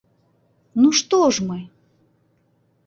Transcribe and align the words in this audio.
Ну 0.81 0.89
што 1.01 1.21
ж 1.37 1.49
мы? 1.51 1.59